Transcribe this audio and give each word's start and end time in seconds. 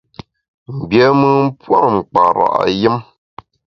Mgbiémùn 0.75 1.39
pua’ 1.59 1.79
mkpara’ 1.95 2.47
yùm. 2.81 2.97